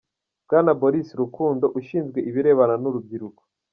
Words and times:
Bwana 0.45 0.71
Boris 0.79 1.07
Rukundo, 1.19 1.65
Ushinzwe 1.79 2.19
ibirebana 2.29 2.75
n’urubyiruko 2.81 3.41